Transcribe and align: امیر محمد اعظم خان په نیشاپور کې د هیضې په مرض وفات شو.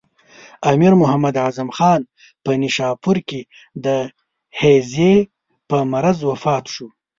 امیر 0.71 0.93
محمد 1.01 1.35
اعظم 1.43 1.69
خان 1.77 2.01
په 2.43 2.49
نیشاپور 2.61 3.17
کې 3.29 3.41
د 3.85 3.87
هیضې 4.61 5.13
په 5.69 5.77
مرض 5.91 6.17
وفات 6.31 6.65
شو. 6.73 6.87